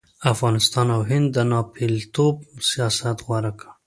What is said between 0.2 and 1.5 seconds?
افغانستان او هند د